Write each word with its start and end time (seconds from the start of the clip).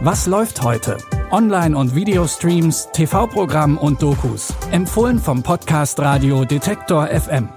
Was 0.00 0.26
läuft 0.26 0.62
heute? 0.62 0.98
Online- 1.30 1.74
und 1.74 1.94
Videostreams, 1.94 2.90
TV-Programm 2.92 3.78
und 3.78 4.02
Dokus. 4.02 4.52
Empfohlen 4.70 5.18
vom 5.18 5.42
Podcast 5.42 5.98
Radio 5.98 6.44
Detektor 6.44 7.06
FM. 7.06 7.48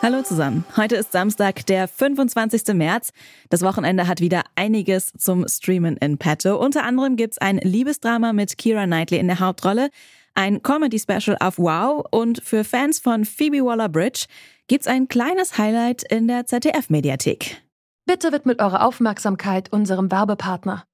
Hallo 0.00 0.22
zusammen. 0.22 0.64
Heute 0.74 0.96
ist 0.96 1.12
Samstag, 1.12 1.66
der 1.66 1.86
25. 1.86 2.74
März. 2.74 3.12
Das 3.50 3.60
Wochenende 3.60 4.08
hat 4.08 4.20
wieder 4.20 4.42
einiges 4.56 5.12
zum 5.18 5.46
Streamen 5.46 5.98
in 5.98 6.16
petto. 6.16 6.56
Unter 6.56 6.84
anderem 6.84 7.16
gibt's 7.16 7.36
ein 7.36 7.58
Liebesdrama 7.58 8.32
mit 8.32 8.56
Kira 8.56 8.86
Knightley 8.86 9.20
in 9.20 9.26
der 9.26 9.38
Hauptrolle, 9.38 9.90
ein 10.34 10.62
Comedy-Special 10.62 11.36
auf 11.40 11.58
Wow 11.58 12.04
und 12.10 12.42
für 12.42 12.64
Fans 12.64 12.98
von 12.98 13.24
Phoebe 13.24 13.64
Waller-Bridge 13.64 14.26
gibt's 14.68 14.86
ein 14.86 15.08
kleines 15.08 15.58
Highlight 15.58 16.02
in 16.02 16.28
der 16.28 16.46
ZDF-Mediathek. 16.46 17.62
Bitte 18.06 18.32
widmet 18.32 18.60
eure 18.60 18.82
Aufmerksamkeit 18.82 19.72
unserem 19.72 20.10
Werbepartner. 20.10 20.84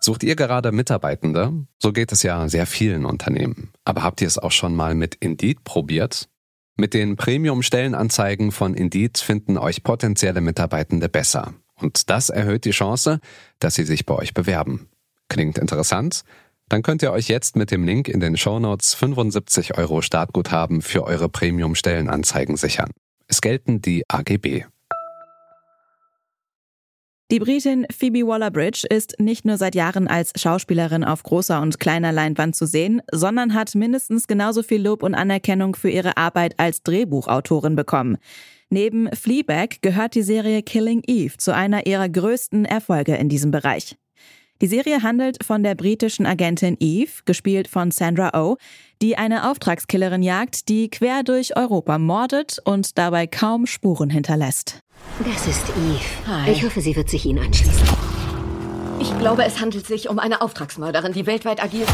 Sucht 0.00 0.22
ihr 0.22 0.36
gerade 0.36 0.72
Mitarbeitende? 0.72 1.66
So 1.82 1.92
geht 1.92 2.12
es 2.12 2.22
ja 2.22 2.48
sehr 2.48 2.66
vielen 2.66 3.04
Unternehmen. 3.04 3.72
Aber 3.84 4.02
habt 4.02 4.20
ihr 4.20 4.28
es 4.28 4.38
auch 4.38 4.52
schon 4.52 4.76
mal 4.76 4.94
mit 4.94 5.16
Indeed 5.16 5.64
probiert? 5.64 6.28
Mit 6.76 6.94
den 6.94 7.16
Premium-Stellenanzeigen 7.16 8.52
von 8.52 8.74
Indeed 8.74 9.18
finden 9.18 9.56
euch 9.56 9.82
potenzielle 9.82 10.40
Mitarbeitende 10.40 11.08
besser. 11.08 11.54
Und 11.74 12.10
das 12.10 12.28
erhöht 12.30 12.66
die 12.66 12.70
Chance, 12.70 13.20
dass 13.58 13.74
sie 13.74 13.84
sich 13.84 14.06
bei 14.06 14.14
euch 14.14 14.34
bewerben. 14.34 14.88
Klingt 15.28 15.58
interessant? 15.58 16.22
Dann 16.68 16.82
könnt 16.82 17.02
ihr 17.02 17.12
euch 17.12 17.28
jetzt 17.28 17.54
mit 17.54 17.70
dem 17.70 17.84
Link 17.84 18.08
in 18.08 18.18
den 18.18 18.36
Shownotes 18.36 18.94
75 18.94 19.78
Euro 19.78 20.02
Startguthaben 20.02 20.82
für 20.82 21.04
eure 21.04 21.28
Premium-Stellenanzeigen 21.28 22.56
sichern. 22.56 22.90
Es 23.28 23.40
gelten 23.40 23.80
die 23.80 24.02
AGB. 24.08 24.64
Die 27.32 27.40
Britin 27.40 27.86
Phoebe 27.90 28.24
Waller-Bridge 28.24 28.86
ist 28.88 29.18
nicht 29.18 29.44
nur 29.44 29.56
seit 29.56 29.74
Jahren 29.74 30.06
als 30.06 30.32
Schauspielerin 30.40 31.02
auf 31.02 31.24
großer 31.24 31.60
und 31.60 31.80
kleiner 31.80 32.12
Leinwand 32.12 32.54
zu 32.54 32.66
sehen, 32.66 33.02
sondern 33.10 33.54
hat 33.54 33.74
mindestens 33.74 34.28
genauso 34.28 34.62
viel 34.62 34.80
Lob 34.80 35.02
und 35.02 35.16
Anerkennung 35.16 35.74
für 35.74 35.90
ihre 35.90 36.16
Arbeit 36.16 36.54
als 36.58 36.84
Drehbuchautorin 36.84 37.74
bekommen. 37.74 38.18
Neben 38.70 39.08
Fleabag 39.12 39.82
gehört 39.82 40.14
die 40.14 40.22
Serie 40.22 40.62
Killing 40.62 41.02
Eve 41.06 41.36
zu 41.36 41.52
einer 41.52 41.86
ihrer 41.86 42.08
größten 42.08 42.64
Erfolge 42.64 43.16
in 43.16 43.28
diesem 43.28 43.50
Bereich. 43.50 43.96
Die 44.62 44.68
Serie 44.68 45.02
handelt 45.02 45.44
von 45.44 45.62
der 45.62 45.74
britischen 45.74 46.24
Agentin 46.24 46.76
Eve, 46.80 47.10
gespielt 47.26 47.68
von 47.68 47.90
Sandra 47.90 48.30
Oh, 48.40 48.56
die 49.02 49.18
eine 49.18 49.50
Auftragskillerin 49.50 50.22
jagt, 50.22 50.68
die 50.70 50.88
quer 50.88 51.22
durch 51.22 51.56
Europa 51.56 51.98
mordet 51.98 52.58
und 52.64 52.96
dabei 52.96 53.26
kaum 53.26 53.66
Spuren 53.66 54.08
hinterlässt. 54.08 54.80
Das 55.18 55.46
ist 55.46 55.62
Eve. 55.70 56.26
Hi. 56.26 56.50
Ich 56.52 56.64
hoffe, 56.64 56.80
sie 56.80 56.96
wird 56.96 57.10
sich 57.10 57.26
Ihnen 57.26 57.44
anschließen. 57.44 57.86
Ich 58.98 59.18
glaube, 59.18 59.44
es 59.44 59.60
handelt 59.60 59.86
sich 59.86 60.08
um 60.08 60.18
eine 60.18 60.40
Auftragsmörderin, 60.40 61.12
die 61.12 61.26
weltweit 61.26 61.62
agiert. 61.62 61.88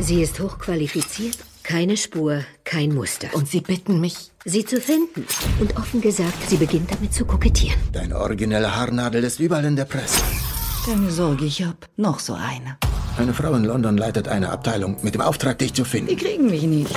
Sie 0.00 0.20
ist 0.20 0.40
hochqualifiziert, 0.40 1.38
keine 1.62 1.96
Spur, 1.96 2.40
kein 2.64 2.92
Muster. 2.92 3.28
Und 3.34 3.46
Sie 3.46 3.60
bitten 3.60 4.00
mich. 4.00 4.32
sie 4.44 4.64
zu 4.64 4.80
finden. 4.80 5.26
Und 5.60 5.76
offen 5.76 6.00
gesagt, 6.00 6.48
sie 6.48 6.56
beginnt 6.56 6.90
damit 6.90 7.14
zu 7.14 7.24
kokettieren. 7.24 7.78
Deine 7.92 8.18
originelle 8.18 8.74
Haarnadel 8.74 9.22
ist 9.22 9.38
überall 9.38 9.64
in 9.66 9.76
der 9.76 9.84
Presse. 9.84 10.22
Keine 10.84 11.10
Sorge, 11.10 11.44
ich 11.44 11.62
hab 11.62 11.88
noch 11.96 12.18
so 12.18 12.32
eine. 12.34 12.76
Eine 13.18 13.34
Frau 13.34 13.52
in 13.54 13.64
London 13.64 13.96
leitet 13.98 14.28
eine 14.28 14.50
Abteilung 14.50 14.96
mit 15.02 15.14
dem 15.14 15.20
Auftrag, 15.20 15.58
dich 15.58 15.74
zu 15.74 15.82
Die 15.82 15.88
finden. 15.88 16.16
kriegen 16.16 16.46
mich 16.48 16.62
nicht. 16.62 16.94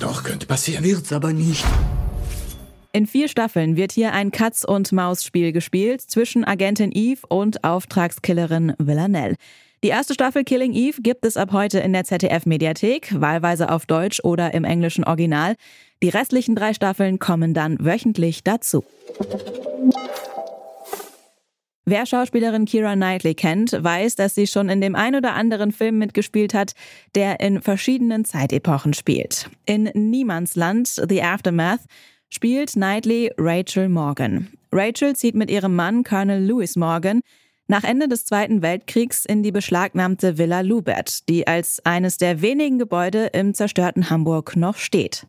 Doch, 0.00 0.22
könnte 0.22 0.46
passieren. 0.46 0.84
Wird's 0.84 1.12
aber 1.12 1.32
nicht. 1.32 1.64
In 2.92 3.06
vier 3.06 3.28
Staffeln 3.28 3.76
wird 3.76 3.92
hier 3.92 4.12
ein 4.12 4.30
Katz-und-Maus-Spiel 4.30 5.52
gespielt 5.52 6.00
zwischen 6.02 6.44
Agentin 6.44 6.92
Eve 6.92 7.26
und 7.28 7.64
Auftragskillerin 7.64 8.74
Villanelle. 8.78 9.34
Die 9.84 9.88
erste 9.88 10.14
Staffel 10.14 10.44
Killing 10.44 10.72
Eve 10.72 11.02
gibt 11.02 11.26
es 11.26 11.36
ab 11.36 11.52
heute 11.52 11.80
in 11.80 11.92
der 11.92 12.04
ZDF-Mediathek, 12.04 13.20
wahlweise 13.20 13.70
auf 13.70 13.86
Deutsch 13.86 14.20
oder 14.22 14.54
im 14.54 14.64
englischen 14.64 15.04
Original. 15.04 15.56
Die 16.02 16.08
restlichen 16.08 16.54
drei 16.54 16.72
Staffeln 16.74 17.18
kommen 17.18 17.54
dann 17.54 17.76
wöchentlich 17.84 18.44
dazu. 18.44 18.84
Wer 21.88 22.04
Schauspielerin 22.04 22.64
Kira 22.64 22.96
Knightley 22.96 23.36
kennt, 23.36 23.70
weiß, 23.72 24.16
dass 24.16 24.34
sie 24.34 24.48
schon 24.48 24.68
in 24.68 24.80
dem 24.80 24.96
ein 24.96 25.14
oder 25.14 25.34
anderen 25.34 25.70
Film 25.70 25.98
mitgespielt 25.98 26.52
hat, 26.52 26.72
der 27.14 27.38
in 27.38 27.62
verschiedenen 27.62 28.24
Zeitepochen 28.24 28.92
spielt. 28.92 29.48
In 29.66 29.84
Niemandsland, 29.94 31.00
The 31.08 31.22
Aftermath, 31.22 31.82
spielt 32.28 32.72
Knightley 32.72 33.32
Rachel 33.38 33.88
Morgan. 33.88 34.48
Rachel 34.72 35.14
zieht 35.14 35.36
mit 35.36 35.48
ihrem 35.48 35.76
Mann 35.76 36.02
Colonel 36.02 36.44
Louis 36.44 36.74
Morgan 36.74 37.20
nach 37.68 37.84
Ende 37.84 38.08
des 38.08 38.24
Zweiten 38.24 38.62
Weltkriegs 38.62 39.24
in 39.24 39.44
die 39.44 39.52
beschlagnahmte 39.52 40.38
Villa 40.38 40.62
Lubert, 40.62 41.28
die 41.28 41.46
als 41.46 41.80
eines 41.86 42.16
der 42.16 42.42
wenigen 42.42 42.80
Gebäude 42.80 43.26
im 43.26 43.54
zerstörten 43.54 44.10
Hamburg 44.10 44.56
noch 44.56 44.76
steht. 44.76 45.28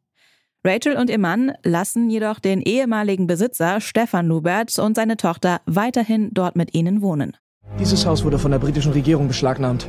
Rachel 0.67 0.97
und 0.97 1.09
ihr 1.09 1.17
Mann 1.17 1.53
lassen 1.63 2.09
jedoch 2.09 2.39
den 2.39 2.61
ehemaligen 2.61 3.25
Besitzer 3.25 3.79
Stefan 3.79 4.27
Lubert 4.27 4.77
und 4.79 4.97
seine 4.97 5.15
Tochter 5.15 5.61
weiterhin 5.65 6.29
dort 6.33 6.57
mit 6.57 6.73
ihnen 6.73 7.01
wohnen. 7.01 7.37
Dieses 7.79 8.05
Haus 8.05 8.25
wurde 8.25 8.37
von 8.37 8.51
der 8.51 8.59
britischen 8.59 8.91
Regierung 8.91 9.29
beschlagnahmt. 9.29 9.87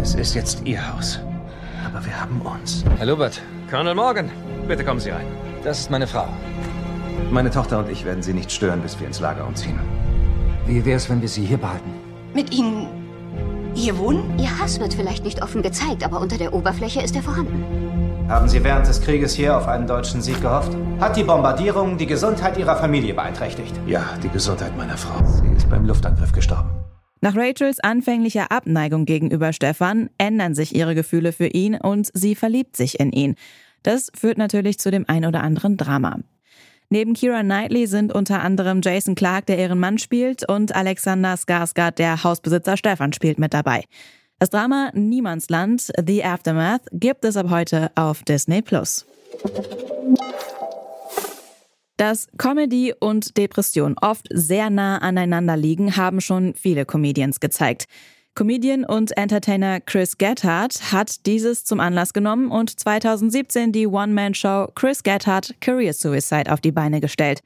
Es 0.00 0.14
ist 0.14 0.34
jetzt 0.34 0.62
Ihr 0.64 0.80
Haus. 0.94 1.20
Aber 1.84 2.02
wir 2.06 2.18
haben 2.18 2.40
uns. 2.40 2.86
Herr 2.96 3.04
Lubert, 3.04 3.42
Colonel 3.70 3.94
Morgan, 3.94 4.30
bitte 4.66 4.82
kommen 4.82 5.00
Sie 5.00 5.10
rein. 5.10 5.26
Das 5.62 5.80
ist 5.80 5.90
meine 5.90 6.06
Frau. 6.06 6.26
Meine 7.30 7.50
Tochter 7.50 7.78
und 7.80 7.90
ich 7.90 8.06
werden 8.06 8.22
Sie 8.22 8.32
nicht 8.32 8.50
stören, 8.50 8.80
bis 8.80 8.98
wir 8.98 9.06
ins 9.06 9.20
Lager 9.20 9.46
umziehen. 9.46 9.78
Wie 10.66 10.86
wär's, 10.86 11.10
wenn 11.10 11.20
wir 11.20 11.28
sie 11.28 11.44
hier 11.44 11.58
behalten? 11.58 11.92
Mit 12.32 12.50
Ihnen 12.54 12.86
hier 13.74 13.98
wohnen? 13.98 14.38
Ihr 14.38 14.58
Hass 14.58 14.80
wird 14.80 14.94
vielleicht 14.94 15.22
nicht 15.22 15.42
offen 15.42 15.60
gezeigt, 15.60 16.02
aber 16.02 16.20
unter 16.20 16.38
der 16.38 16.54
Oberfläche 16.54 17.02
ist 17.02 17.14
er 17.14 17.22
vorhanden. 17.22 18.05
Haben 18.28 18.48
Sie 18.48 18.64
während 18.64 18.88
des 18.88 19.00
Krieges 19.00 19.34
hier 19.34 19.56
auf 19.56 19.68
einen 19.68 19.86
deutschen 19.86 20.20
Sieg 20.20 20.40
gehofft? 20.40 20.76
Hat 20.98 21.16
die 21.16 21.22
Bombardierung 21.22 21.96
die 21.96 22.06
Gesundheit 22.06 22.58
Ihrer 22.58 22.74
Familie 22.74 23.14
beeinträchtigt? 23.14 23.72
Ja, 23.86 24.18
die 24.20 24.28
Gesundheit 24.28 24.76
meiner 24.76 24.96
Frau. 24.96 25.24
Sie 25.24 25.46
ist 25.56 25.70
beim 25.70 25.86
Luftangriff 25.86 26.32
gestorben. 26.32 26.68
Nach 27.20 27.36
Rachels 27.36 27.78
anfänglicher 27.78 28.50
Abneigung 28.50 29.04
gegenüber 29.04 29.52
Stefan 29.52 30.10
ändern 30.18 30.56
sich 30.56 30.74
ihre 30.74 30.96
Gefühle 30.96 31.30
für 31.30 31.46
ihn 31.46 31.76
und 31.76 32.10
sie 32.14 32.34
verliebt 32.34 32.76
sich 32.76 32.98
in 32.98 33.12
ihn. 33.12 33.36
Das 33.84 34.10
führt 34.12 34.38
natürlich 34.38 34.80
zu 34.80 34.90
dem 34.90 35.04
ein 35.06 35.24
oder 35.24 35.44
anderen 35.44 35.76
Drama. 35.76 36.18
Neben 36.88 37.14
Kira 37.14 37.42
Knightley 37.42 37.86
sind 37.86 38.12
unter 38.12 38.42
anderem 38.42 38.80
Jason 38.82 39.14
Clark, 39.14 39.46
der 39.46 39.60
ihren 39.60 39.78
Mann 39.78 39.98
spielt, 39.98 40.48
und 40.48 40.74
Alexander 40.74 41.34
Skarsgård, 41.34 41.98
der 41.98 42.24
Hausbesitzer 42.24 42.76
Stefan, 42.76 43.12
spielt 43.12 43.38
mit 43.38 43.54
dabei. 43.54 43.84
Das 44.38 44.50
Drama 44.50 44.90
Niemandsland, 44.92 45.90
The 46.06 46.22
Aftermath, 46.22 46.82
gibt 46.92 47.24
es 47.24 47.38
ab 47.38 47.46
heute 47.48 47.90
auf 47.94 48.22
Disney 48.22 48.60
Plus. 48.60 49.06
Dass 51.96 52.28
Comedy 52.36 52.92
und 53.00 53.38
Depression 53.38 53.96
oft 53.98 54.28
sehr 54.30 54.68
nah 54.68 54.98
aneinander 54.98 55.56
liegen, 55.56 55.96
haben 55.96 56.20
schon 56.20 56.52
viele 56.52 56.84
Comedians 56.84 57.40
gezeigt. 57.40 57.86
Comedian 58.34 58.84
und 58.84 59.16
Entertainer 59.16 59.80
Chris 59.80 60.18
Gethard 60.18 60.92
hat 60.92 61.24
dieses 61.24 61.64
zum 61.64 61.80
Anlass 61.80 62.12
genommen 62.12 62.50
und 62.50 62.78
2017 62.78 63.72
die 63.72 63.86
One-Man-Show 63.86 64.72
Chris 64.74 65.02
Gethard 65.02 65.54
Career 65.62 65.94
Suicide 65.94 66.52
auf 66.52 66.60
die 66.60 66.72
Beine 66.72 67.00
gestellt. 67.00 67.40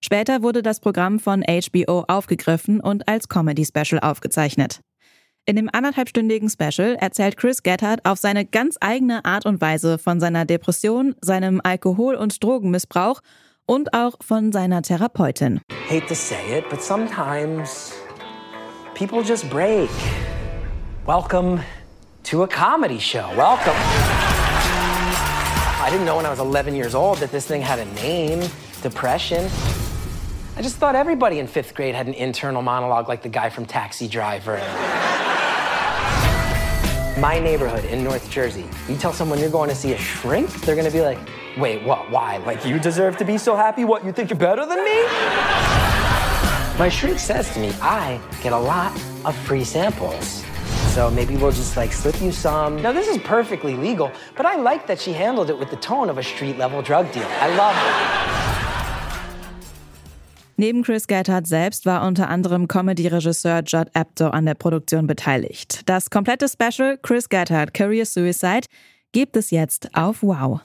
Später 0.00 0.42
wurde 0.42 0.62
das 0.62 0.80
Programm 0.80 1.20
von 1.20 1.44
HBO 1.44 2.04
aufgegriffen 2.08 2.80
und 2.80 3.06
als 3.06 3.28
Comedy-Special 3.28 4.00
aufgezeichnet. 4.00 4.80
In 5.44 5.56
dem 5.56 5.68
anderthalbstündigen 5.72 6.48
Special 6.48 6.94
erzählt 7.00 7.36
Chris 7.36 7.64
Gethard 7.64 8.04
auf 8.04 8.16
seine 8.18 8.44
ganz 8.44 8.76
eigene 8.80 9.24
Art 9.24 9.44
und 9.44 9.60
Weise 9.60 9.98
von 9.98 10.20
seiner 10.20 10.44
Depression, 10.44 11.16
seinem 11.20 11.60
Alkohol- 11.64 12.14
und 12.14 12.44
Drogenmissbrauch 12.44 13.20
und 13.66 13.92
auch 13.92 14.14
von 14.24 14.52
seiner 14.52 14.82
Therapeutin. 14.82 15.60
hate 15.90 16.06
to 16.06 16.14
say 16.14 16.56
it, 16.56 16.68
but 16.70 16.80
sometimes 16.80 17.92
people 18.94 19.20
just 19.20 19.50
break. 19.50 19.90
Welcome 21.06 21.60
to 22.22 22.44
a 22.44 22.46
comedy 22.46 23.00
show. 23.00 23.26
Welcome. 23.36 23.74
I 25.84 25.90
didn't 25.90 26.04
know 26.04 26.18
when 26.18 26.24
I 26.24 26.30
was 26.30 26.38
11 26.38 26.76
years 26.76 26.94
old 26.94 27.18
that 27.18 27.32
this 27.32 27.46
thing 27.48 27.62
had 27.62 27.80
a 27.80 27.94
name 27.96 28.48
depression. 28.80 29.50
I 30.56 30.62
just 30.62 30.76
thought 30.76 30.94
everybody 30.94 31.40
in 31.40 31.48
fifth 31.48 31.74
grade 31.74 31.96
had 31.96 32.06
an 32.06 32.14
internal 32.14 32.62
monologue 32.62 33.08
like 33.08 33.22
the 33.22 33.28
guy 33.28 33.50
from 33.50 33.66
Taxi 33.66 34.06
Driver. 34.06 34.60
My 37.22 37.38
neighborhood 37.38 37.84
in 37.84 38.02
North 38.02 38.28
Jersey, 38.28 38.64
you 38.88 38.96
tell 38.96 39.12
someone 39.12 39.38
you're 39.38 39.48
going 39.48 39.68
to 39.68 39.76
see 39.76 39.92
a 39.92 39.96
shrink, 39.96 40.50
they're 40.62 40.74
going 40.74 40.88
to 40.88 40.92
be 40.92 41.02
like, 41.02 41.20
wait, 41.56 41.84
what? 41.84 42.10
Why? 42.10 42.38
Like, 42.38 42.64
you 42.64 42.80
deserve 42.80 43.16
to 43.18 43.24
be 43.24 43.38
so 43.38 43.54
happy? 43.54 43.84
What, 43.84 44.04
you 44.04 44.10
think 44.10 44.28
you're 44.28 44.36
better 44.36 44.66
than 44.66 44.84
me? 44.84 45.02
My 46.80 46.88
shrink 46.92 47.20
says 47.20 47.48
to 47.54 47.60
me, 47.60 47.72
I 47.80 48.20
get 48.42 48.52
a 48.52 48.58
lot 48.58 48.92
of 49.24 49.36
free 49.36 49.62
samples. 49.62 50.44
So 50.94 51.12
maybe 51.12 51.36
we'll 51.36 51.52
just 51.52 51.76
like 51.76 51.92
slip 51.92 52.20
you 52.20 52.32
some. 52.32 52.82
Now, 52.82 52.90
this 52.90 53.06
is 53.06 53.18
perfectly 53.18 53.76
legal, 53.76 54.10
but 54.36 54.44
I 54.44 54.56
like 54.56 54.88
that 54.88 54.98
she 54.98 55.12
handled 55.12 55.48
it 55.48 55.56
with 55.56 55.70
the 55.70 55.76
tone 55.76 56.10
of 56.10 56.18
a 56.18 56.24
street 56.24 56.58
level 56.58 56.82
drug 56.82 57.12
deal. 57.12 57.28
I 57.38 57.54
love 57.54 57.76
it. 57.76 58.41
Neben 60.56 60.82
Chris 60.82 61.06
Gethard 61.06 61.46
selbst 61.46 61.86
war 61.86 62.06
unter 62.06 62.28
anderem 62.28 62.68
Comedy-Regisseur 62.68 63.62
Judd 63.66 63.90
Apatow 63.94 64.32
an 64.32 64.46
der 64.46 64.54
Produktion 64.54 65.06
beteiligt. 65.06 65.82
Das 65.86 66.10
komplette 66.10 66.46
Special 66.48 66.98
Chris 67.02 67.28
Gethard 67.28 67.74
Career 67.74 68.06
Suicide 68.06 68.66
gibt 69.12 69.36
es 69.36 69.50
jetzt 69.50 69.94
auf 69.94 70.22
Wow. 70.22 70.60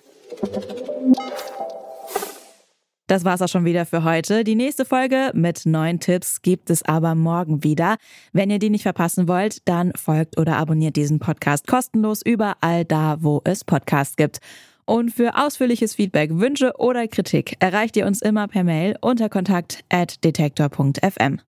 Das 3.07 3.23
war's 3.23 3.41
auch 3.41 3.47
schon 3.47 3.63
wieder 3.63 3.85
für 3.85 4.03
heute. 4.03 4.43
Die 4.43 4.55
nächste 4.55 4.83
Folge 4.83 5.31
mit 5.33 5.65
neuen 5.65 6.01
Tipps 6.01 6.41
gibt 6.41 6.69
es 6.69 6.83
aber 6.83 7.15
morgen 7.15 7.63
wieder. 7.63 7.95
Wenn 8.33 8.49
ihr 8.49 8.59
die 8.59 8.69
nicht 8.69 8.83
verpassen 8.83 9.29
wollt, 9.29 9.65
dann 9.65 9.93
folgt 9.95 10.37
oder 10.37 10.57
abonniert 10.57 10.97
diesen 10.97 11.19
Podcast 11.19 11.67
kostenlos 11.67 12.21
überall 12.21 12.83
da, 12.83 13.17
wo 13.21 13.39
es 13.45 13.63
Podcasts 13.63 14.17
gibt. 14.17 14.39
Und 14.89 15.11
für 15.11 15.35
ausführliches 15.35 15.95
Feedback, 15.95 16.31
Wünsche 16.31 16.71
oder 16.77 17.07
Kritik 17.09 17.57
erreicht 17.59 17.97
ihr 17.97 18.07
uns 18.07 18.21
immer 18.21 18.47
per 18.47 18.63
Mail 18.63 18.95
unter 19.01 19.27
kontakt 19.27 19.83
detektor.fm. 20.23 21.41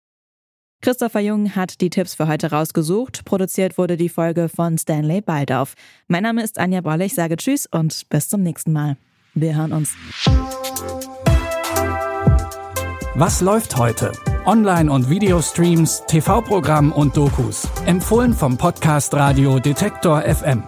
Christopher 0.81 1.21
Jung 1.21 1.55
hat 1.55 1.79
die 1.79 1.89
Tipps 1.89 2.15
für 2.15 2.27
heute 2.27 2.51
rausgesucht. 2.51 3.23
Produziert 3.23 3.77
wurde 3.77 3.95
die 3.95 4.09
Folge 4.09 4.49
von 4.49 4.77
Stanley 4.77 5.21
Baldauf. 5.21 5.75
Mein 6.07 6.23
Name 6.23 6.43
ist 6.43 6.59
Anja 6.59 6.81
Bolle. 6.81 7.05
Ich 7.05 7.15
sage 7.15 7.37
Tschüss 7.37 7.65
und 7.65 8.07
bis 8.09 8.27
zum 8.27 8.43
nächsten 8.43 8.73
Mal. 8.73 8.97
Wir 9.33 9.55
hören 9.55 9.71
uns. 9.71 9.95
Was 13.15 13.39
läuft 13.39 13.77
heute? 13.77 14.11
Online- 14.45 14.91
und 14.91 15.09
Videostreams, 15.09 16.03
TV-Programm 16.07 16.91
und 16.91 17.15
Dokus. 17.15 17.67
Empfohlen 17.85 18.33
vom 18.33 18.57
Podcast 18.57 19.13
Radio 19.13 19.59
Detektor 19.59 20.21
FM. 20.23 20.63